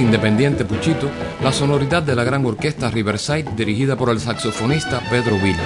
[0.00, 1.10] Independiente Puchito,
[1.42, 5.62] la sonoridad de la gran orquesta Riverside dirigida por el saxofonista Pedro Vila.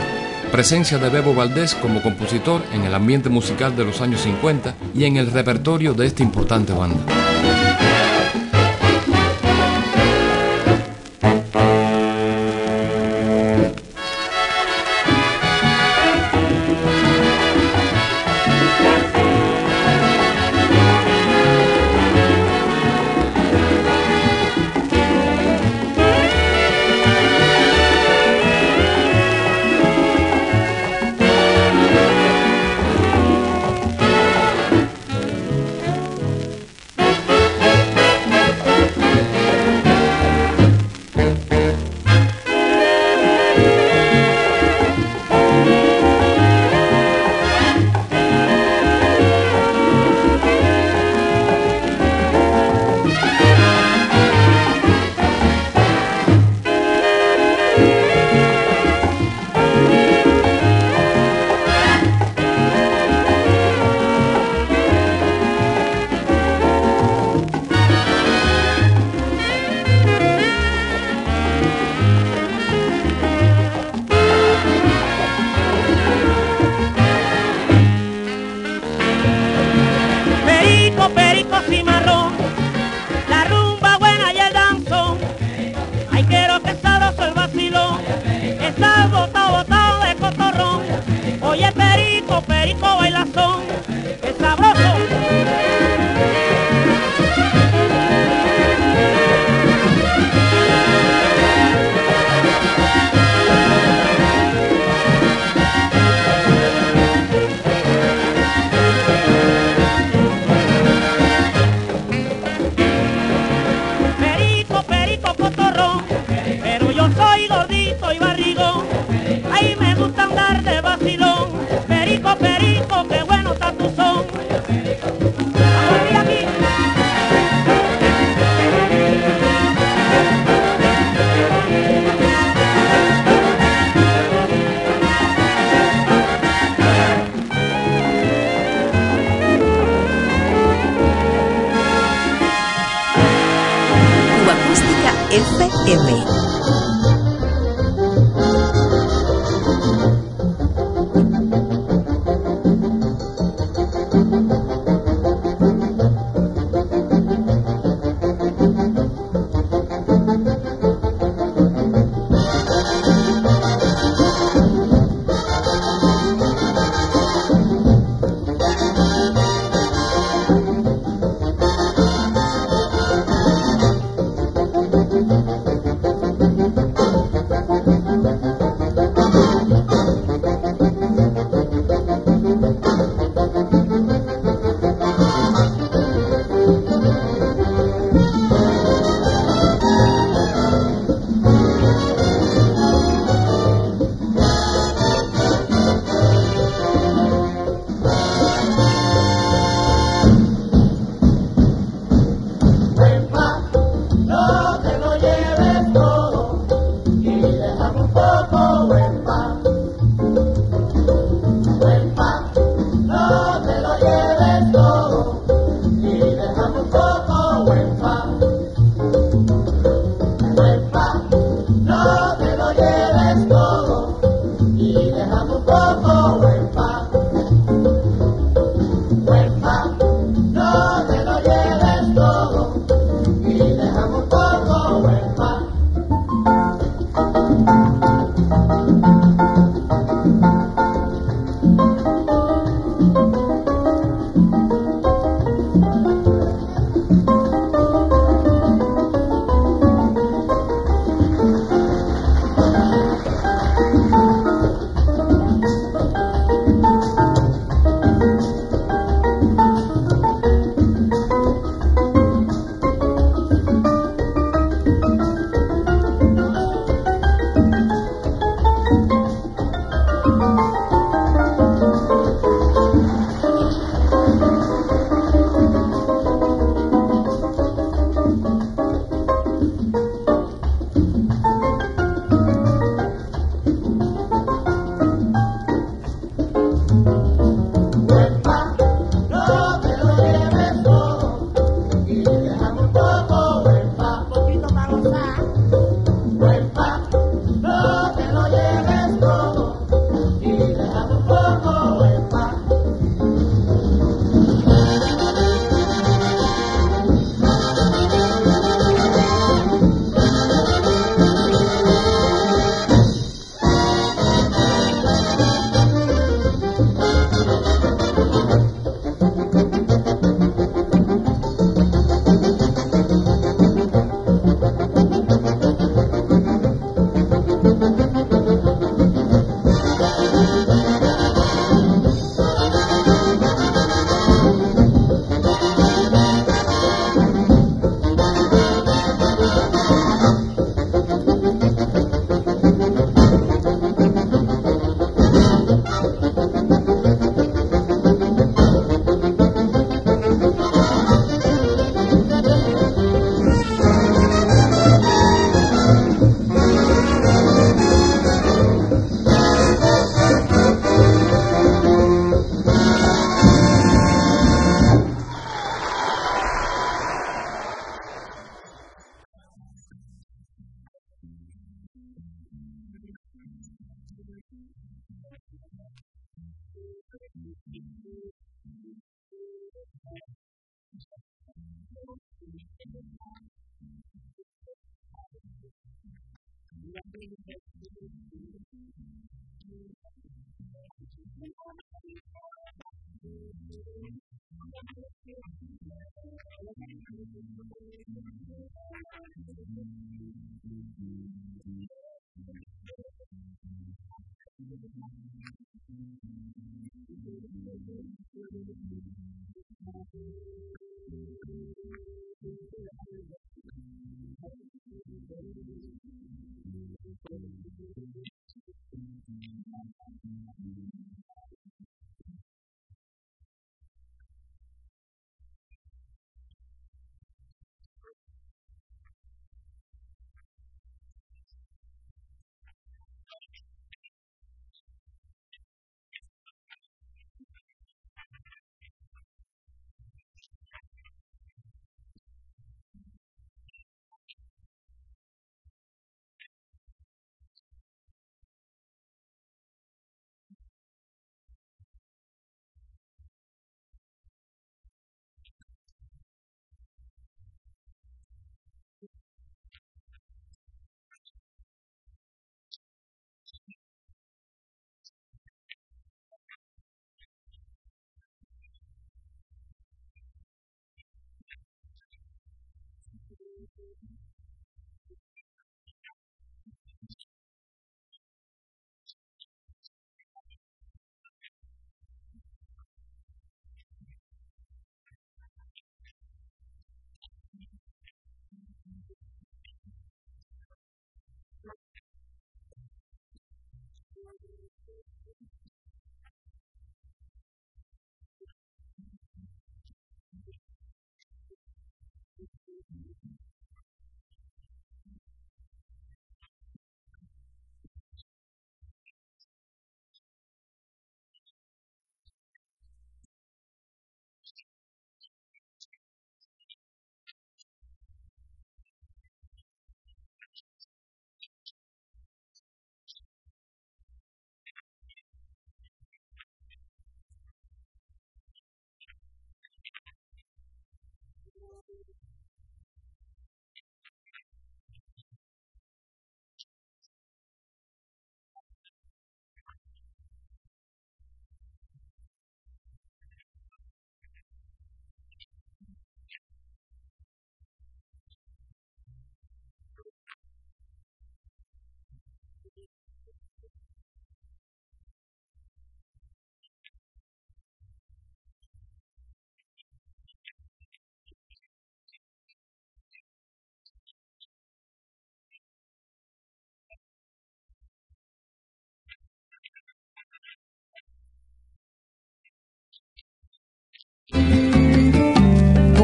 [0.51, 5.05] Presencia de Bebo Valdés como compositor en el ambiente musical de los años 50 y
[5.05, 7.28] en el repertorio de esta importante banda.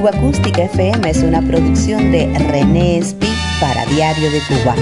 [0.04, 3.26] Cuba Acústica FM es una producción de René Espi
[3.58, 4.74] para Diario de Cuba.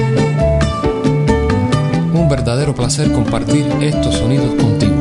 [2.13, 5.01] Un verdadero placer compartir estos sonidos contigo.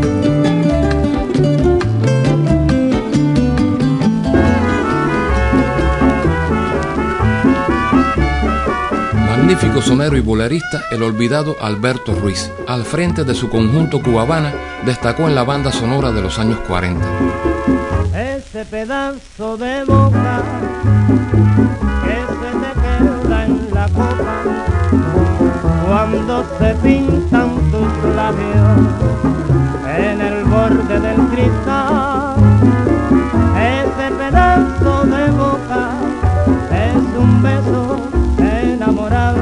[9.25, 14.53] Magnífico sonero y bolerista, el olvidado Alberto Ruiz, al frente de su conjunto cubabana,
[14.85, 17.50] destacó en la banda sonora de los años 40
[18.61, 20.43] ese pedazo de boca
[22.03, 24.37] que se te queda en la copa
[25.87, 28.77] cuando se pintan tus labios
[29.97, 32.35] en el borde del cristal.
[33.57, 35.89] Ese pedazo de boca
[36.87, 37.97] es un beso
[38.37, 39.41] enamorado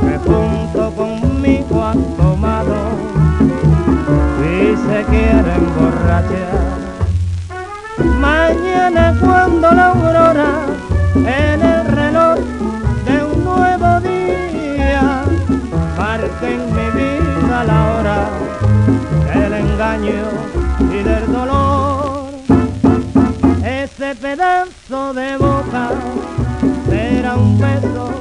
[0.00, 2.76] que junto conmigo has tomado
[4.40, 6.83] y se quiere emborrachar.
[8.84, 10.66] Mañana cuando la aurora
[11.14, 12.38] en el reloj
[13.06, 15.24] de un nuevo día
[15.96, 18.28] marque en mi vida la hora
[19.32, 20.24] del engaño
[20.92, 22.26] y del dolor.
[23.64, 25.88] Ese pedazo de boca
[26.86, 28.13] será un beso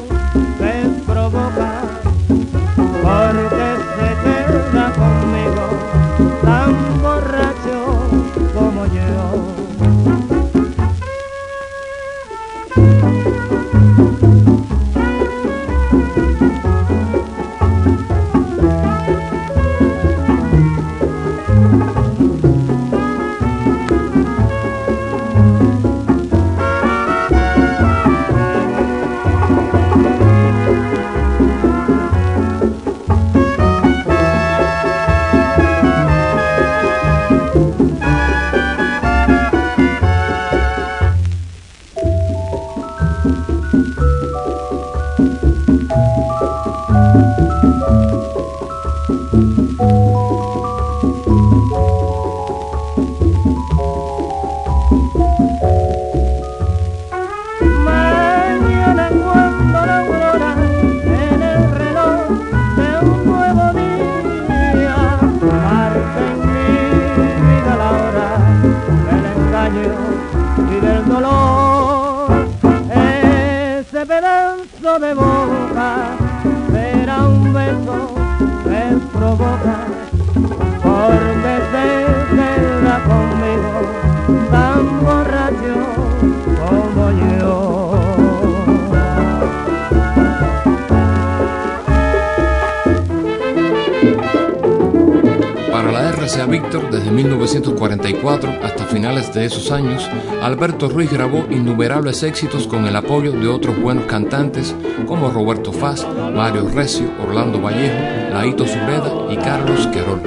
[99.45, 100.09] esos años,
[100.41, 104.75] Alberto Ruiz grabó innumerables éxitos con el apoyo de otros buenos cantantes
[105.07, 110.21] como Roberto Faz, Mario Recio, Orlando Vallejo, Laito Sureda y Carlos Querol.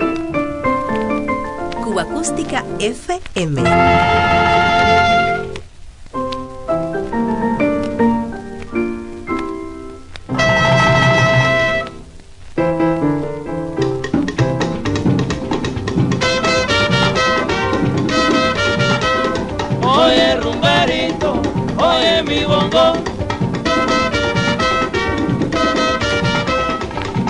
[1.83, 3.63] Cuba Acústica FM.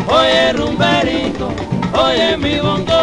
[0.08, 1.48] oye rumberito,
[1.92, 3.00] oye mi bongo.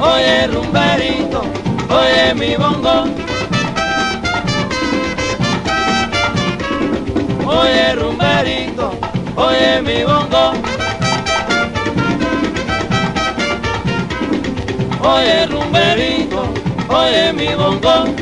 [0.00, 1.42] Oye rumberito,
[1.90, 2.96] oye mi bongo.
[7.46, 8.90] Oye rumberito,
[9.36, 10.44] oye mi bongo.
[15.04, 16.42] Oye rumberito,
[16.88, 18.21] oye mi bongo.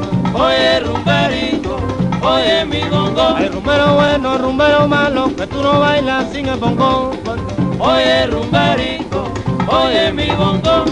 [0.43, 1.77] Oye rumberito,
[2.21, 3.35] oye mi bongo.
[3.35, 7.11] Ay rumbero bueno, rumbero malo, que tú no bailas sin el bongo.
[7.79, 9.31] Oye rumberito,
[9.67, 10.85] oye mi bongo.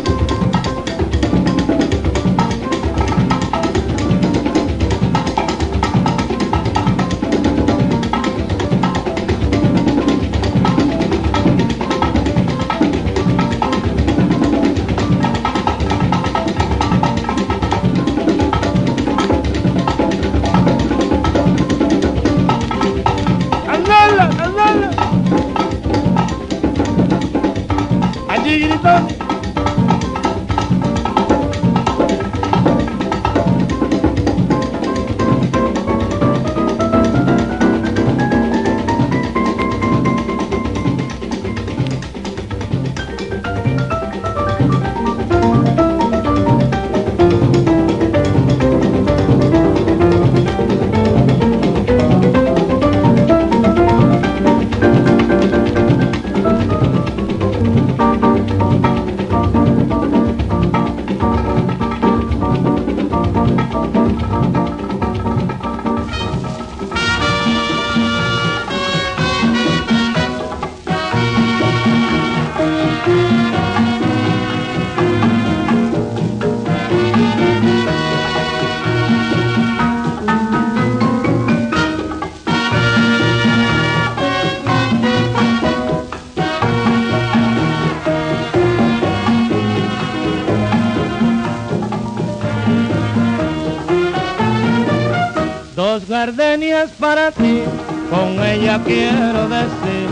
[98.69, 100.09] Ella quiero decir,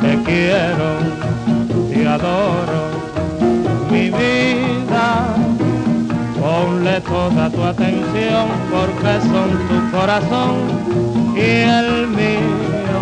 [0.00, 0.88] te quiero,
[1.90, 2.82] te adoro,
[3.90, 5.34] mi vida.
[6.40, 10.54] Ponle toda tu atención porque son tu corazón
[11.34, 12.98] y el mío.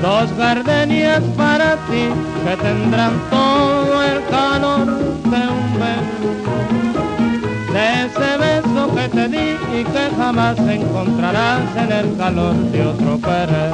[0.00, 2.08] Dos gardenias para ti
[2.44, 4.91] que tendrán todo el calor
[9.14, 13.72] te di y que jamás encontrarás en el calor de otro querer.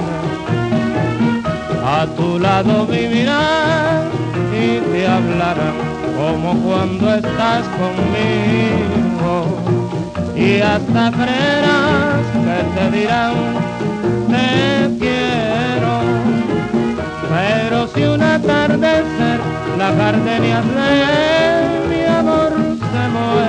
[1.84, 4.04] A tu lado vivirás
[4.52, 5.76] y te hablarán
[6.16, 9.32] como cuando estás conmigo.
[10.36, 13.34] Y hasta creerás que te dirán
[14.28, 14.46] te
[14.98, 15.94] quiero.
[17.30, 19.38] Pero si un atardecer
[19.78, 22.52] la gardenia de mi amor
[22.90, 23.47] se muere,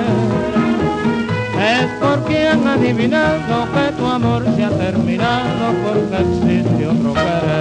[2.49, 7.58] han adivinado que tu amor se ha terminado porque existe otro querer.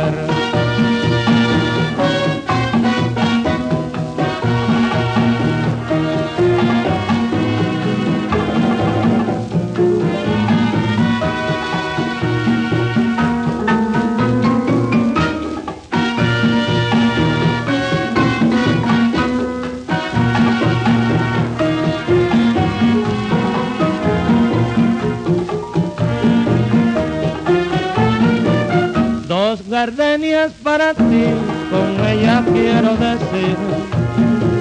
[29.79, 31.25] Gardenias para ti,
[31.71, 33.57] con ella quiero decir,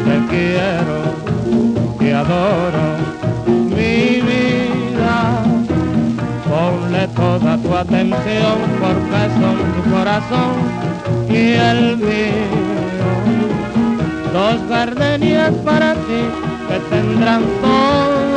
[0.05, 0.97] te quiero,
[1.97, 2.87] te adoro,
[3.47, 5.15] mi vida.
[6.47, 10.53] Ponle toda tu atención porque son tu corazón
[11.27, 13.09] y el mío.
[14.33, 16.21] Dos gardenias para ti
[16.67, 18.36] que tendrán todo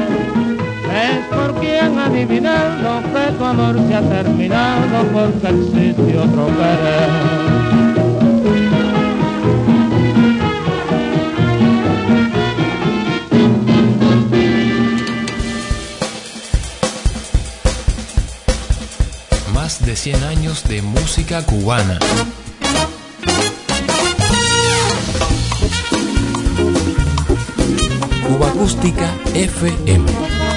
[1.01, 7.09] es porque han adivinado que tu amor se ha terminado porque existe otro querer.
[19.53, 21.99] Más de 100 años de música cubana.
[28.27, 30.50] Cuba Acústica FM.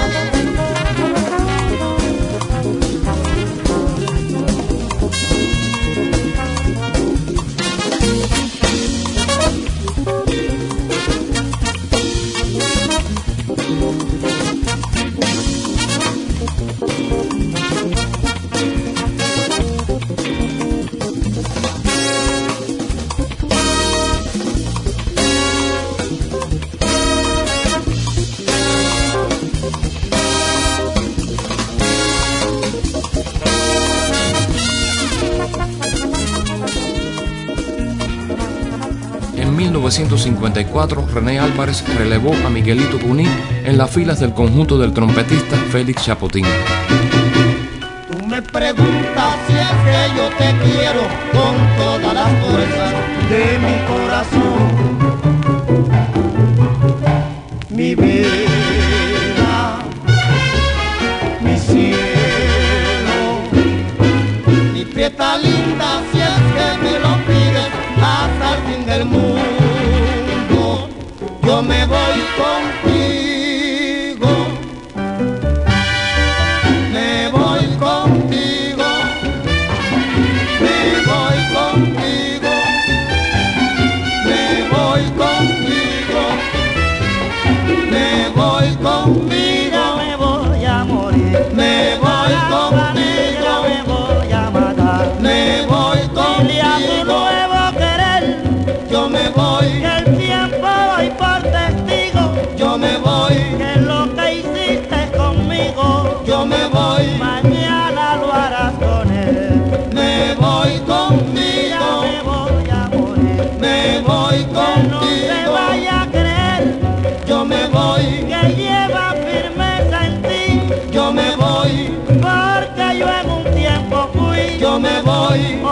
[40.54, 43.26] 1954, René Álvarez relevó a Miguelito Cuní
[43.64, 46.44] en las filas del conjunto del trompetista Félix Chapotín.
[48.10, 51.00] Tú me preguntas si es que yo te quiero
[51.32, 52.92] con todas las fuerzas
[53.28, 55.03] de mi corazón.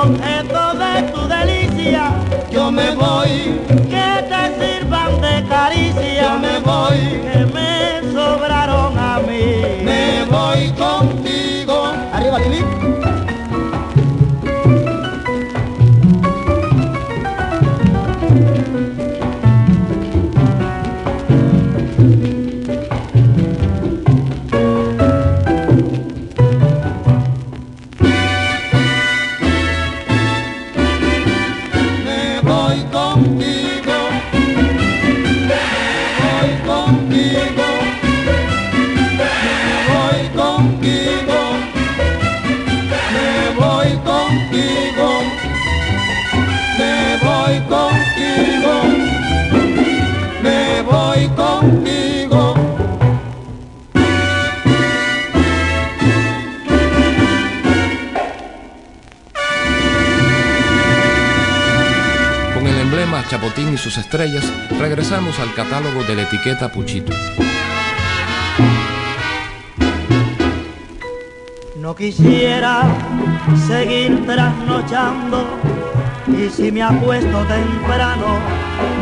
[0.02, 2.10] objeto de tu delicia,
[2.50, 3.60] yo me voy.
[3.88, 6.98] Que te sirvan de caricia, yo me voy.
[7.26, 11.92] Que me sobraron a mí, me voy contigo.
[12.12, 13.01] Arriba, Lili.
[63.98, 64.44] Estrellas,
[64.78, 67.12] regresamos al catálogo de la etiqueta Puchito.
[71.76, 72.82] No quisiera
[73.66, 75.58] seguir trasnochando
[76.28, 78.38] y si me acuesto temprano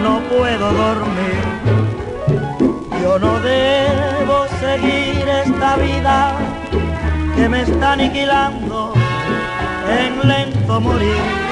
[0.03, 1.41] no puedo dormir.
[3.03, 6.39] Yo no debo seguir esta vida
[7.37, 8.95] que me está aniquilando
[9.89, 11.50] en lento morir.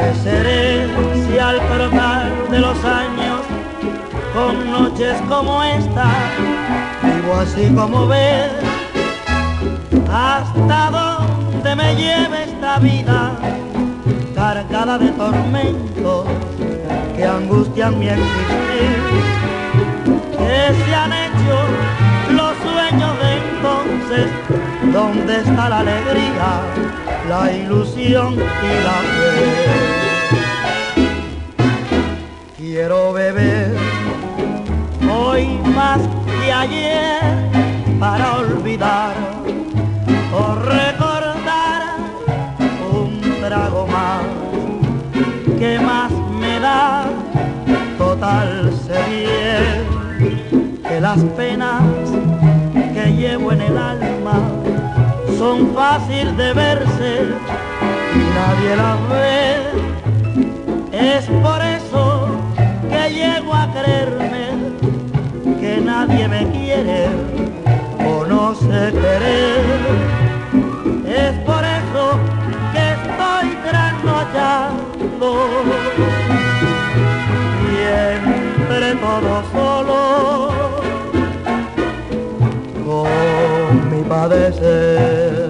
[0.00, 0.86] ¿Qué seré
[1.26, 3.40] si al trotar de los años
[4.34, 6.06] con noches como esta
[7.02, 8.70] vivo así como ves?
[10.12, 13.32] hasta dónde me lleve esta vida
[14.34, 16.26] cargada de tormentos
[17.16, 18.90] que angustian mi existir.
[20.32, 21.56] Que se han hecho
[22.30, 24.26] los sueños de entonces
[24.92, 26.50] donde está la alegría
[27.30, 29.38] la ilusión y la fe.
[32.56, 33.76] Quiero beber
[35.08, 37.20] hoy más que ayer
[38.00, 39.14] para olvidar
[40.42, 41.82] o recordar
[42.98, 44.24] un trago más.
[45.60, 47.04] Que más me da
[47.96, 48.72] total
[49.08, 51.82] bien que las penas
[52.92, 54.49] que llevo en el alma
[55.40, 57.12] son fácil de verse
[58.14, 59.56] y nadie las ve.
[60.92, 62.28] Es por eso
[62.90, 64.44] que llego a creerme
[65.58, 67.08] que nadie me quiere
[68.06, 69.80] o no sé querer.
[71.06, 72.04] Es por eso
[72.74, 75.28] que estoy trasnochando.
[77.72, 77.76] Y
[78.14, 80.00] entre todos solo.
[82.90, 83.29] Mi
[84.10, 85.49] padecer.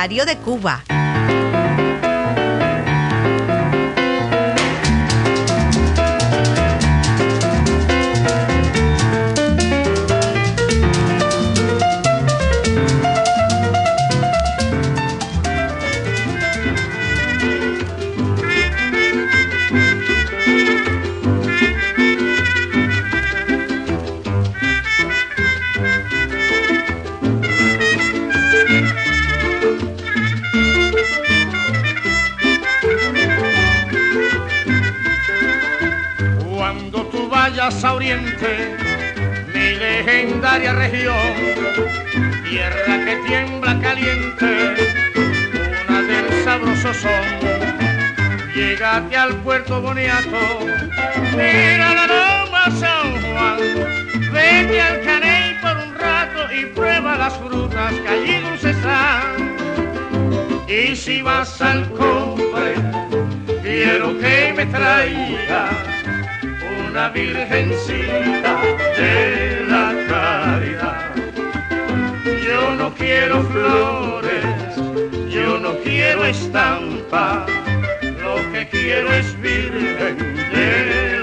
[0.00, 0.82] Diario de Cuba.
[37.58, 38.76] A Oriente,
[39.52, 41.16] mi legendaria región,
[42.48, 44.74] tierra que tiembla caliente,
[45.88, 47.10] una del sabroso son.
[48.54, 50.60] Llegate al puerto boniato,
[51.32, 53.58] mira la loma San Juan,
[54.32, 59.56] vete al caney por un rato y prueba las frutas que allí dulces están.
[60.68, 62.74] Y si vas al compre,
[63.62, 65.89] quiero que me traigas
[66.90, 68.60] una virgencita
[68.98, 71.14] de la caridad.
[72.44, 74.76] Yo no quiero flores,
[75.32, 77.46] yo no quiero estampa,
[78.02, 81.19] lo que quiero es virgen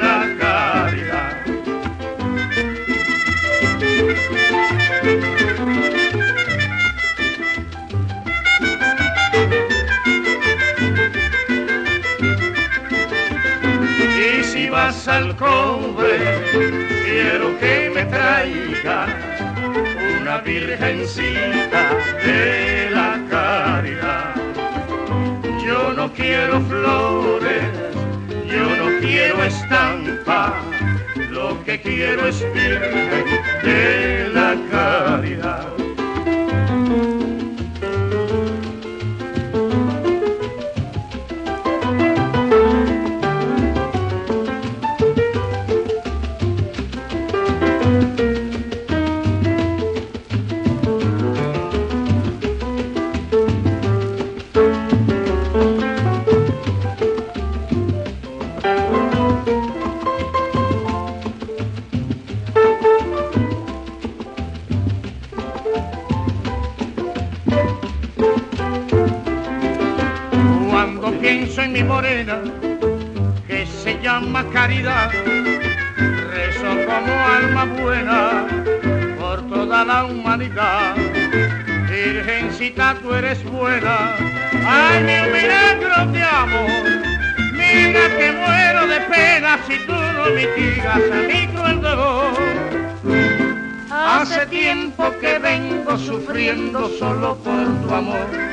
[15.08, 16.17] al cobre,
[17.06, 19.08] quiero que me traiga
[20.22, 21.89] una virgencita
[22.26, 24.36] de la caridad.
[25.65, 27.63] Yo no quiero flores,
[28.46, 30.56] yo no quiero estampa,
[31.30, 33.26] lo que quiero es virgen
[33.63, 35.76] de la caridad.
[83.02, 84.15] Tú eres buena.
[84.65, 86.84] Ay, mi milagro de amor.
[87.54, 92.34] Mira que muero de pena si tú no mitigas a mi cruel dolor.
[93.89, 98.46] Hace tiempo que vengo sufriendo solo por tu amor.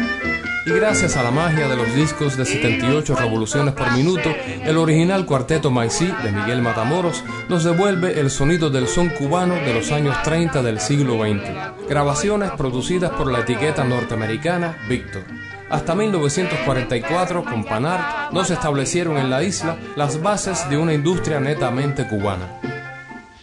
[0.67, 4.31] Y gracias a la magia de los discos de 78 revoluciones por minuto,
[4.65, 9.75] el original cuarteto Maicí de Miguel Matamoros nos devuelve el sonido del son cubano de
[9.75, 15.25] los años 30 del siglo XX grabaciones producidas por la etiqueta norteamericana Victor.
[15.69, 21.41] Hasta 1944, con Panart, no se establecieron en la isla las bases de una industria
[21.41, 22.61] netamente cubana.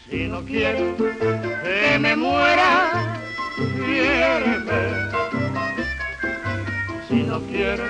[0.10, 3.20] Si no quiero que me muera,
[7.12, 7.84] Si no quiero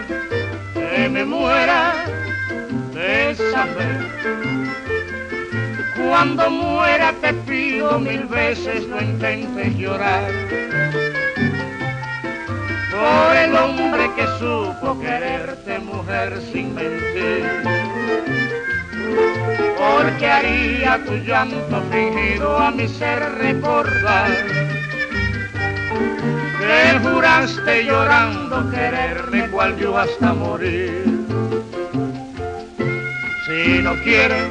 [0.73, 1.93] que me muera,
[5.95, 10.23] cuando muera te pido mil veces no intentes llorar.
[12.89, 17.45] Por el hombre que supo quererte mujer sin mentir.
[19.77, 24.31] Porque haría tu llanto fingido a mi ser recordar.
[26.61, 31.03] Que juraste llorando quererme cual yo hasta morir.
[33.47, 34.45] Si no quieres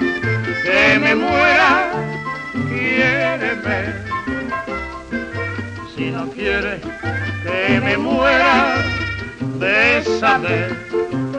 [0.64, 1.92] que me muera,
[2.68, 3.94] quiéreme.
[5.94, 6.80] Si no quiere
[7.44, 8.74] que me muera,
[9.60, 11.29] bésame.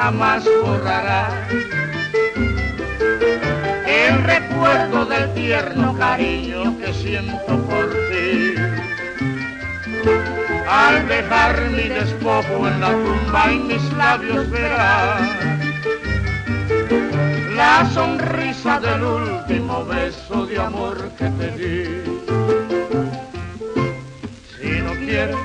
[0.00, 1.28] Jamás borrará
[3.86, 8.54] el recuerdo del tierno cariño que siento por ti.
[10.66, 15.20] Al dejar mi despojo en la tumba y mis labios verás
[17.54, 21.84] la sonrisa del último beso de amor que te di.
[24.56, 25.36] Si no quieres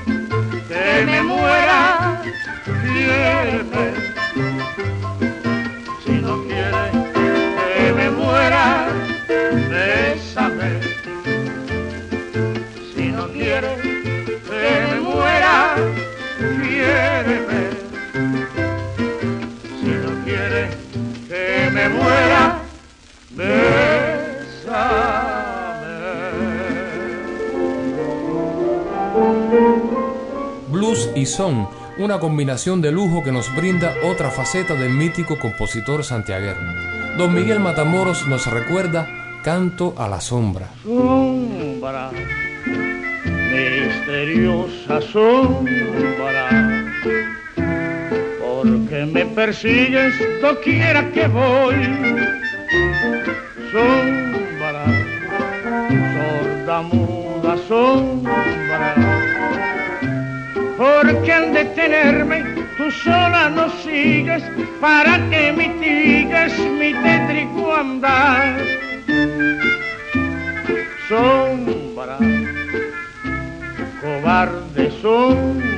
[0.68, 2.22] que me muera,
[2.64, 3.85] quiere
[31.36, 31.68] son,
[31.98, 36.58] una combinación de lujo que nos brinda otra faceta del mítico compositor santiaguero.
[37.18, 39.06] Don Miguel Matamoros nos recuerda
[39.44, 40.70] Canto a la sombra.
[40.82, 42.10] Sombra,
[43.52, 46.48] misteriosa sombra,
[48.40, 50.14] porque me persigues
[50.64, 51.76] quiera que voy
[53.70, 54.84] sombra,
[56.14, 59.15] sorda muda sombra.
[60.76, 62.44] Porque al detenerme
[62.76, 64.42] tú sola no sigues
[64.80, 68.56] para que mitigues mi tétrico andar.
[71.08, 72.18] Sombra,
[74.00, 75.76] cobarde sombra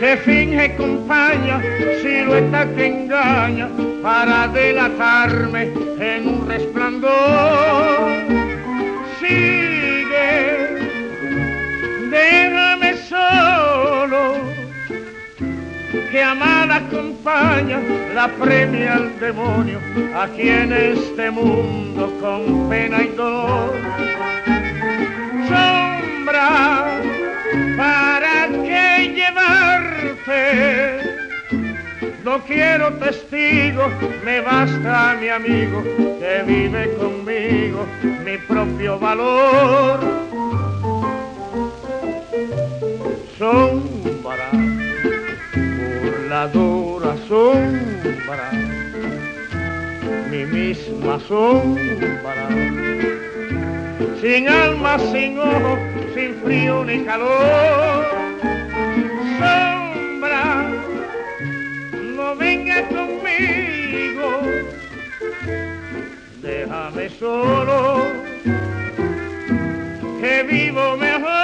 [0.00, 1.60] que finge compañía,
[2.00, 3.68] silueta que engaña
[4.02, 7.10] para delatarme en un resplandor.
[9.20, 9.69] Sigue,
[12.10, 14.34] déjame solo,
[16.10, 17.80] que amada acompaña
[18.14, 19.78] la premia al demonio
[20.14, 23.74] aquí en este mundo con pena y dolor.
[25.48, 27.00] Sombra,
[27.76, 30.40] ¿para qué llevarte?
[32.24, 33.92] No quiero testigos,
[34.24, 35.82] me basta mi amigo
[36.18, 37.86] que vive conmigo
[38.24, 40.00] mi propio valor.
[43.40, 44.50] Sombra,
[46.02, 48.50] burladora sombra,
[50.30, 52.48] mi misma sombra,
[54.20, 55.78] sin alma, sin ojo,
[56.14, 58.04] sin frío ni calor.
[59.40, 60.70] Sombra,
[62.38, 64.28] venga conmigo,
[66.42, 68.04] déjame solo,
[70.20, 71.39] que vivo mejor.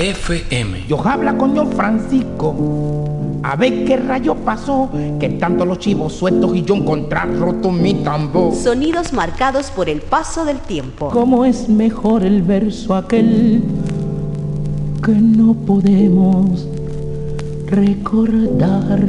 [0.00, 0.86] FM.
[0.88, 3.04] Yo habla con yo Francisco.
[3.42, 4.88] A ver qué rayo pasó,
[5.18, 8.54] que tanto los chivos sueltos y yo encontrar roto mi tambor.
[8.54, 11.10] Sonidos marcados por el paso del tiempo.
[11.10, 13.62] ¿Cómo es mejor el verso aquel
[15.04, 16.66] que no podemos
[17.66, 19.00] recordar?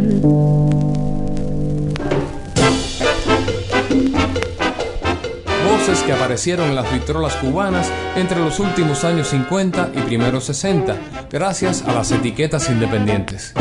[6.11, 10.97] Que aparecieron las vitrolas cubanas entre los últimos años 50 y primeros 60,
[11.31, 13.53] gracias a las etiquetas independientes.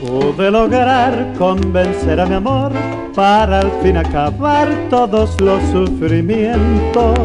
[0.00, 2.70] Pude lograr convencer a mi amor
[3.12, 7.18] para al fin acabar todos los sufrimientos,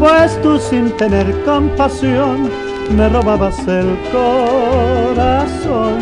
[0.00, 2.50] pues tú sin tener compasión
[2.96, 6.00] me robabas el corazón.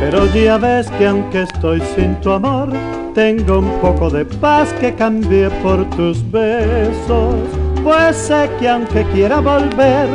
[0.00, 2.70] Pero ya ves que aunque estoy sin tu amor,
[3.14, 7.34] tengo un poco de paz que cambié por tus besos,
[7.82, 10.08] pues sé que aunque quiera volver,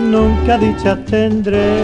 [0.00, 1.80] nunca dicha tendré.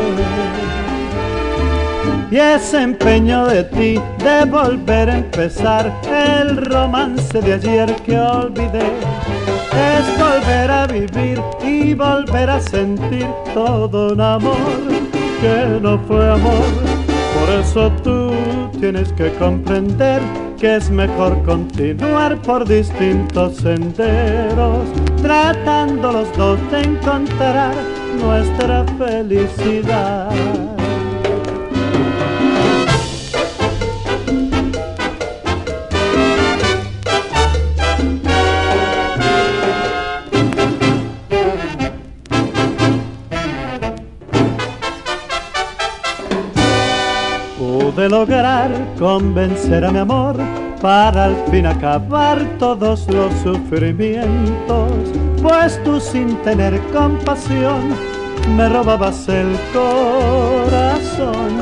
[2.30, 8.86] y ese empeño de ti de volver a empezar el romance de ayer que olvidé
[9.72, 14.56] es volver a vivir y volver a sentir todo un amor
[15.40, 16.66] que no fue amor.
[17.38, 18.32] Por eso tú
[18.80, 20.20] tienes que comprender
[20.58, 24.88] que es mejor continuar por distintos senderos,
[25.22, 27.74] tratando los dos de encontrar
[28.20, 30.67] nuestra felicidad.
[48.98, 50.36] Convencer a mi amor
[50.80, 54.92] para al fin acabar todos los sufrimientos,
[55.42, 57.94] pues tú sin tener compasión
[58.56, 61.58] me robabas el corazón.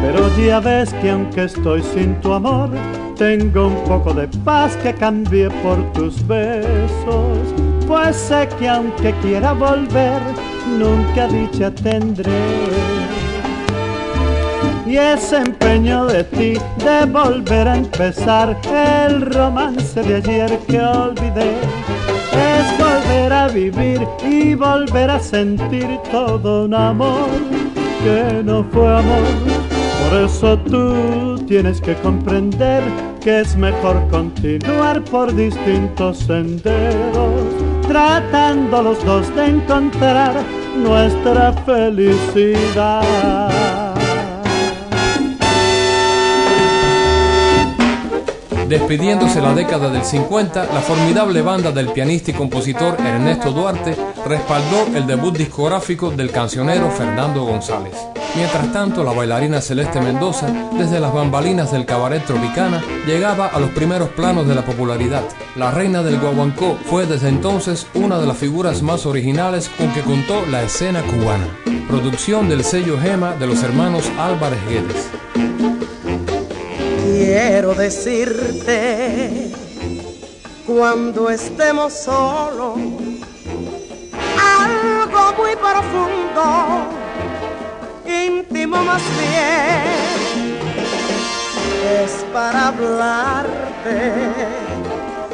[0.00, 2.70] Pero ya ves que aunque estoy sin tu amor,
[3.16, 7.38] tengo un poco de paz que cambié por tus besos,
[7.86, 10.20] pues sé que aunque quiera volver,
[10.78, 12.85] nunca dicha tendré
[14.86, 21.56] y ese empeño de ti de volver a empezar el romance de ayer que olvidé
[22.32, 27.28] es volver a vivir y volver a sentir todo un amor
[28.04, 29.24] que no fue amor.
[30.08, 32.82] Por eso tú tienes que comprender
[33.20, 37.42] que es mejor continuar por distintos senderos,
[37.88, 40.36] tratando los dos de encontrar
[40.76, 43.02] nuestra felicidad.
[48.68, 53.94] Despidiéndose la década del 50, la formidable banda del pianista y compositor Ernesto Duarte
[54.26, 57.94] respaldó el debut discográfico del cancionero Fernando González.
[58.34, 63.70] Mientras tanto, la bailarina Celeste Mendoza, desde las bambalinas del cabaret Tropicana, llegaba a los
[63.70, 65.22] primeros planos de la popularidad.
[65.54, 70.02] La reina del guaguancó fue desde entonces una de las figuras más originales con que
[70.02, 71.46] contó la escena cubana.
[71.88, 75.08] Producción del sello Gema de los hermanos Álvarez Guedes
[77.16, 79.50] quiero decirte
[80.66, 82.78] cuando estemos solos
[84.38, 86.42] algo muy profundo,
[88.04, 90.58] íntimo más bien,
[92.02, 94.12] es para hablarte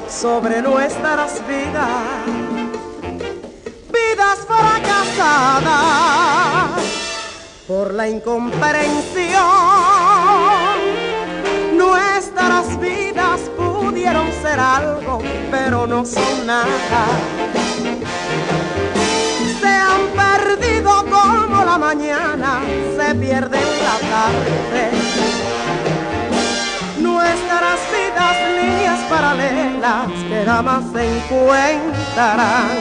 [0.09, 2.22] sobre nuestras vidas,
[3.93, 5.72] vidas fracasadas
[7.66, 10.72] por la incomprensión
[12.35, 15.20] Nuestras vidas pudieron ser algo,
[15.51, 17.05] pero no son nada.
[19.61, 22.62] Se han perdido como la mañana
[22.97, 24.93] se pierde en la tarde.
[27.01, 32.78] Nuestras vidas líneas paralelas que jamás se encuentrarán.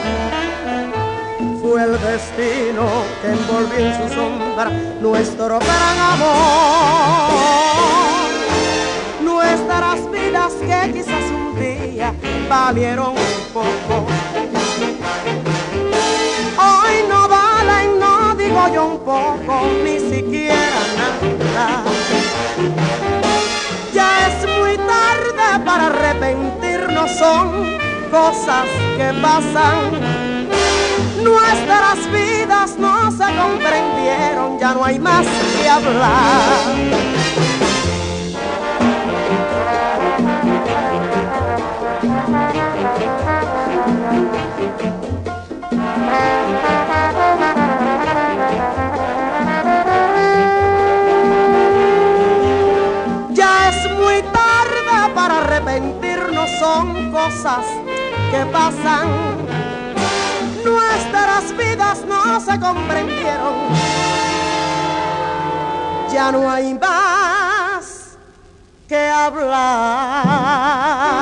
[1.60, 8.11] Fue el destino que envolvió en su sombra nuestro gran amor
[9.52, 12.14] nuestras vidas que quizás un día
[12.48, 14.06] valieron un poco.
[16.56, 20.80] Hoy no valen, no digo yo un poco, ni siquiera
[21.54, 21.84] nada.
[23.92, 27.76] Ya es muy tarde para arrepentirnos, son
[28.10, 30.48] cosas que pasan.
[31.22, 35.26] Nuestras vidas no se comprendieron, ya no hay más
[35.60, 37.51] que hablar.
[58.30, 59.08] Que pasan.
[60.64, 63.54] Nuestras vidas no se comprendieron.
[66.12, 68.16] Ya no hay más
[68.88, 71.21] que hablar.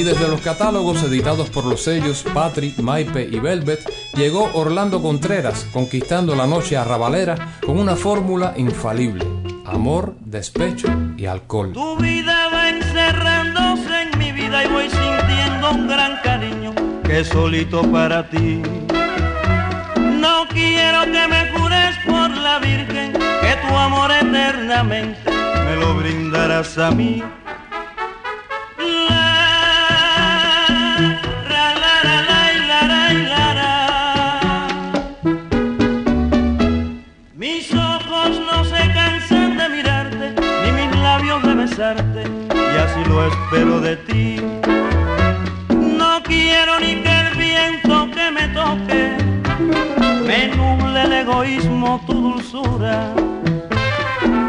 [0.00, 3.80] Y desde los catálogos editados por los sellos Patri, Maipe y Velvet,
[4.14, 9.26] llegó Orlando Contreras conquistando la noche arrabalera con una fórmula infalible:
[9.66, 10.88] amor, despecho
[11.18, 11.74] y alcohol.
[11.74, 16.74] Tu vida va encerrándose en mi vida y voy sintiendo un gran cariño
[17.04, 18.62] que es solito para ti.
[19.96, 26.78] No quiero que me jures por la Virgen que tu amor eternamente me lo brindarás
[26.78, 27.22] a mí.
[41.80, 44.36] Y así lo espero de ti.
[45.70, 49.16] No quiero ni que el viento que me toque
[50.26, 53.14] me nuble el egoísmo, tu dulzura.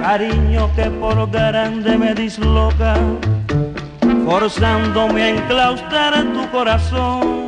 [0.01, 2.95] Cariño que por grande me disloca,
[4.25, 7.41] forzándome a enclaustrar en tu corazón.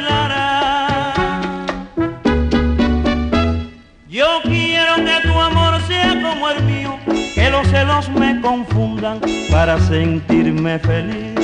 [7.61, 9.19] los celos me confundan
[9.51, 11.35] para sentirme feliz.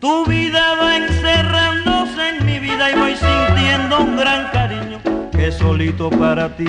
[0.00, 4.98] Tu vida va encerrándose en mi vida y voy sintiendo un gran cariño
[5.30, 6.66] que es solito para ti.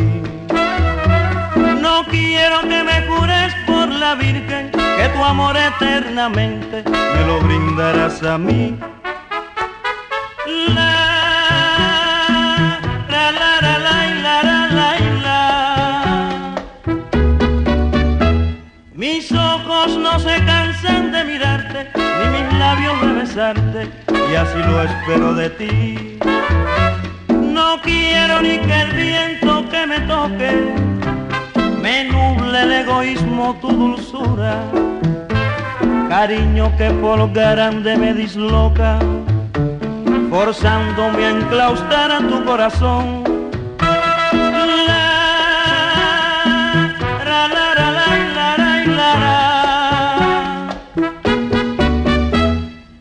[2.47, 8.37] Quiero que me jures por la Virgen que tu amor eternamente me lo brindarás a
[8.37, 8.77] mí.
[10.75, 10.93] La,
[13.09, 14.89] la, la, la, la, la, la,
[15.23, 16.55] la,
[18.93, 23.89] Mis ojos no se cansan de mirarte, ni mis labios de besarte,
[24.31, 26.19] y así lo espero de ti.
[27.29, 29.34] No quiero ni que el bien
[32.82, 34.63] egoísmo, tu dulzura.
[36.09, 38.99] Cariño que por grande me disloca,
[40.30, 43.23] forzándome a enclaustrar a tu corazón.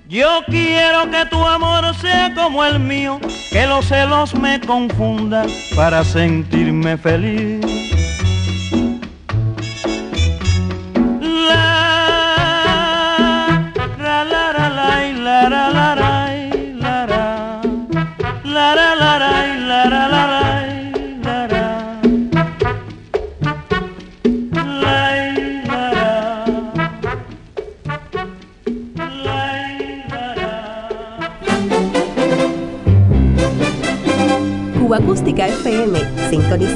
[0.09, 3.21] Yo quiero que tu amor sea como el mío,
[3.51, 7.84] que los celos me confundan para sentirme feliz.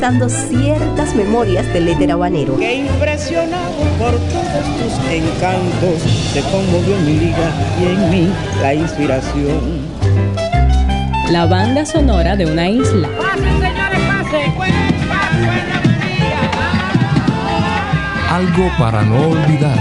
[0.08, 2.56] Sintonizando ciertas memorias del éter habanero.
[2.56, 6.02] Que impresionado por todos tus encantos,
[6.32, 8.32] se conmovió mi vida y en mí
[8.62, 9.86] la inspiración.
[11.30, 13.08] La banda sonora de una isla.
[13.18, 14.52] Pasen, señores, pasen.
[18.30, 19.78] Algo para no olvidar.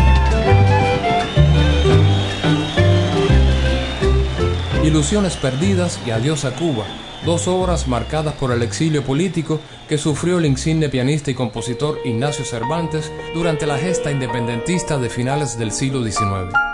[4.83, 6.85] Ilusiones perdidas y Adiós a Cuba,
[7.25, 12.45] dos obras marcadas por el exilio político que sufrió el insigne pianista y compositor Ignacio
[12.45, 16.66] Cervantes durante la gesta independentista de finales del siglo XIX.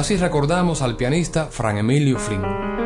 [0.00, 2.79] Así recordamos al pianista Fran Emilio Flynn.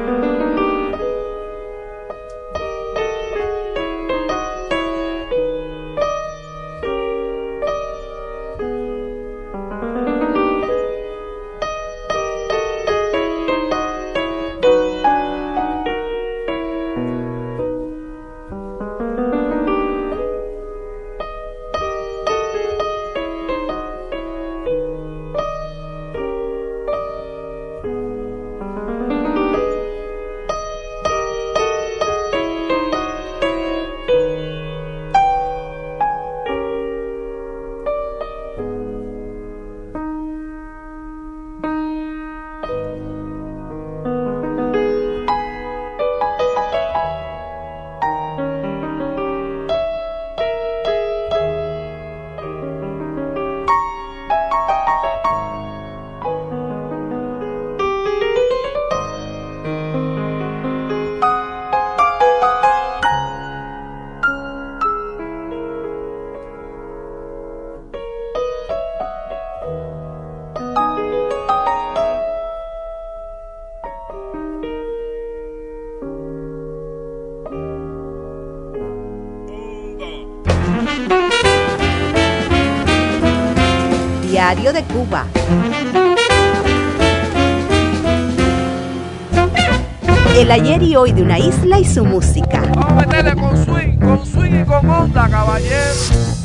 [91.04, 92.62] hoy de una isla y su música.
[92.74, 95.94] Vamos a meterle con swing, con swing y con onda, caballero.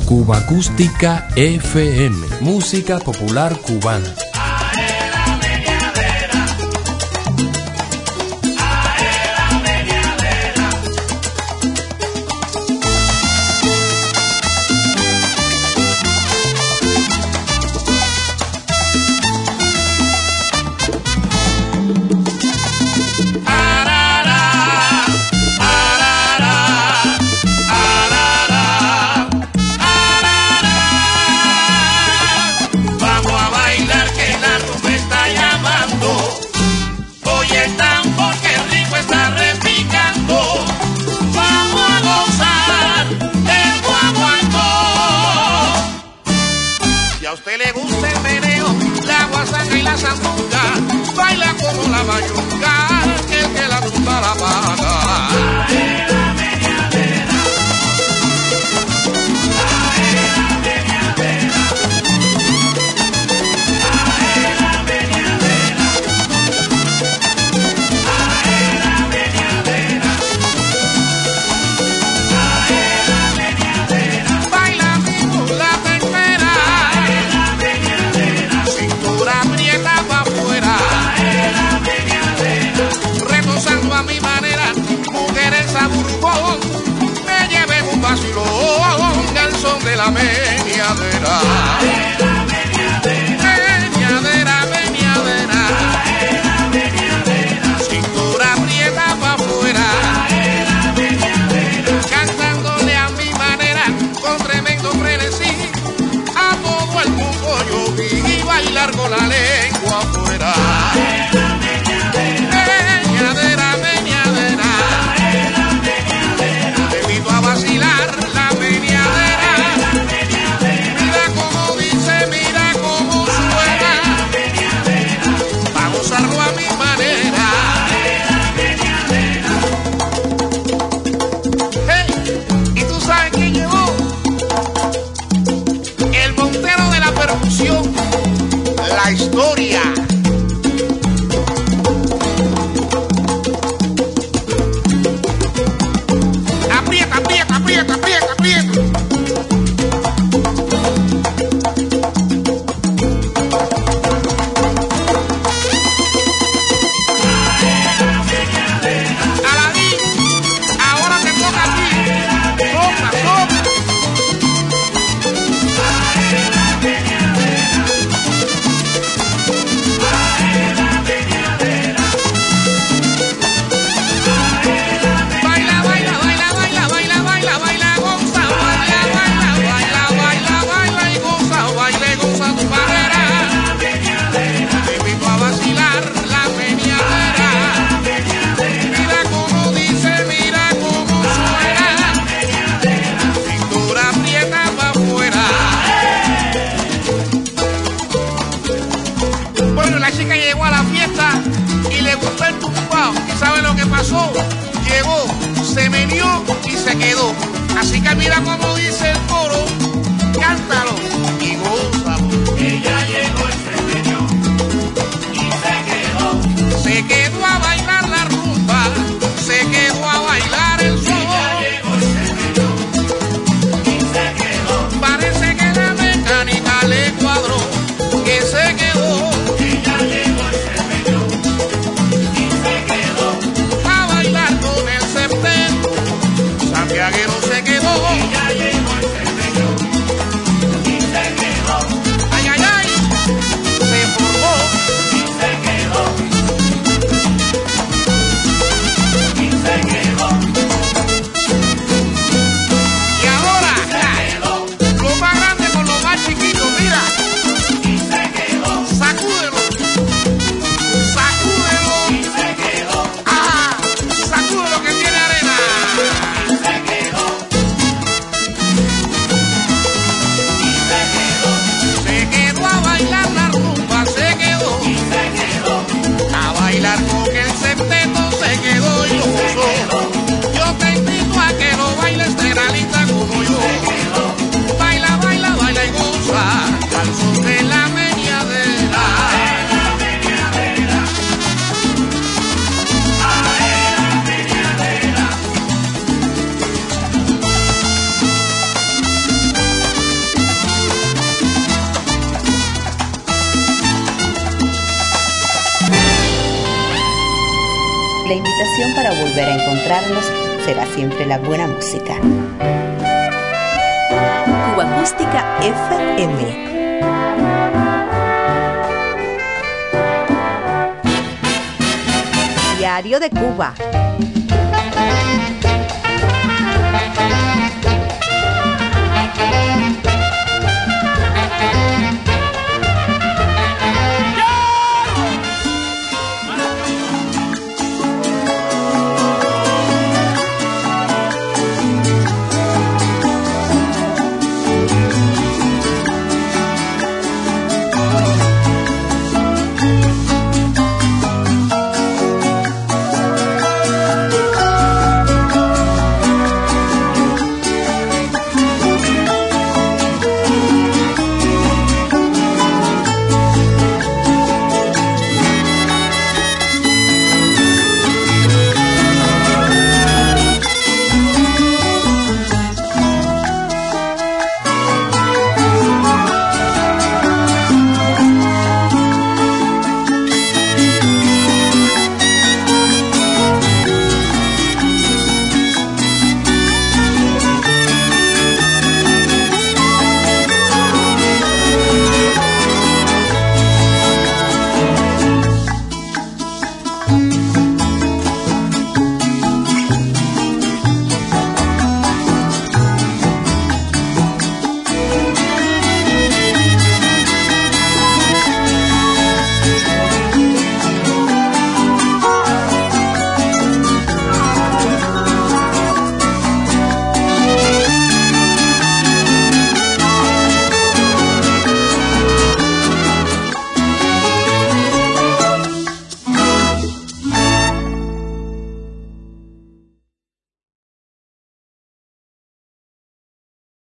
[0.04, 4.14] Cuba Acústica FM, música popular cubana.